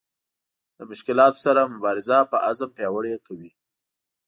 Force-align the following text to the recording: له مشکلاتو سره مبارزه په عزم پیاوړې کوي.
له 0.77 0.83
مشکلاتو 0.91 1.39
سره 1.45 1.71
مبارزه 1.75 2.17
په 2.31 2.37
عزم 2.47 2.69
پیاوړې 2.77 3.13
کوي. 3.27 3.51